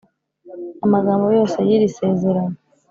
amagambo 0.85 1.25
yose 1.37 1.57
y 1.67 1.71
iri 1.75 1.87
sezerano 1.97 2.55